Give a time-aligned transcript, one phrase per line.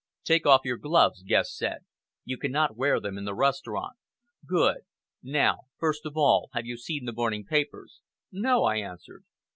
[0.23, 1.85] "Take off your gloves," Guest said.
[2.25, 3.97] "You cannot wear them in the restaurant.
[4.47, 4.79] Good!
[5.21, 8.01] Now, first of all, have you seen the morning papers?"
[8.31, 9.25] "No!" I answered.